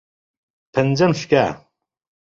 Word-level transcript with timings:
پەنجەم 0.73 1.11
شکا. 1.19 1.45